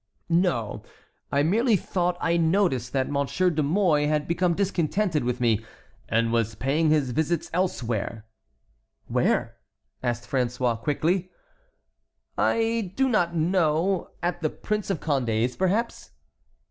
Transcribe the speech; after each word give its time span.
"No, 0.29 0.81
I 1.31 1.43
merely 1.43 1.75
thought 1.75 2.17
I 2.19 2.35
noticed 2.35 2.91
that 2.91 3.07
Monsieur 3.11 3.51
de 3.51 3.61
Mouy 3.61 4.07
had 4.07 4.27
become 4.27 4.55
discontented 4.55 5.23
with 5.23 5.39
me, 5.39 5.63
and 6.09 6.33
was 6.33 6.55
paying 6.55 6.89
his 6.89 7.11
visits 7.11 7.51
elsewhere." 7.53 8.25
"Where?" 9.05 9.57
asked 10.01 10.27
François 10.27 10.81
quickly. 10.81 11.29
"I 12.35 12.93
do 12.95 13.07
not 13.09 13.35
know. 13.35 14.09
At 14.23 14.41
the 14.41 14.49
Prince 14.49 14.89
of 14.89 15.01
Condé's 15.01 15.55
perhaps." 15.55 16.09